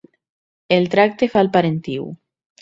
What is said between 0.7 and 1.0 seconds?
El